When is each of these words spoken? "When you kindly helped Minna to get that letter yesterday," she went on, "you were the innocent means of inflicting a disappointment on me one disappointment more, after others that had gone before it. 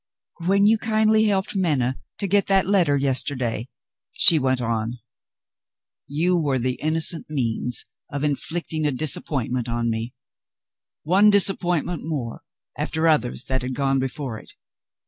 "When 0.47 0.65
you 0.65 0.79
kindly 0.79 1.25
helped 1.25 1.55
Minna 1.55 1.99
to 2.17 2.25
get 2.25 2.47
that 2.47 2.65
letter 2.65 2.97
yesterday," 2.97 3.67
she 4.13 4.39
went 4.39 4.59
on, 4.59 4.97
"you 6.07 6.39
were 6.39 6.57
the 6.57 6.73
innocent 6.81 7.27
means 7.29 7.85
of 8.11 8.23
inflicting 8.23 8.87
a 8.87 8.91
disappointment 8.91 9.69
on 9.69 9.91
me 9.91 10.15
one 11.03 11.29
disappointment 11.29 12.01
more, 12.03 12.41
after 12.75 13.07
others 13.07 13.43
that 13.43 13.61
had 13.61 13.75
gone 13.75 13.99
before 13.99 14.39
it. 14.39 14.53